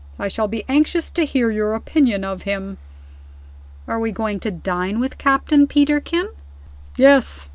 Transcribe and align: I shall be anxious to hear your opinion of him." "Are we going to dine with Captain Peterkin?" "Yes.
I 0.17 0.29
shall 0.29 0.47
be 0.47 0.63
anxious 0.67 1.11
to 1.11 1.25
hear 1.25 1.51
your 1.51 1.75
opinion 1.75 2.23
of 2.23 2.41
him." 2.41 2.79
"Are 3.87 3.99
we 3.99 4.11
going 4.11 4.39
to 4.39 4.49
dine 4.49 4.99
with 4.99 5.19
Captain 5.19 5.67
Peterkin?" 5.67 6.27
"Yes. 6.97 7.49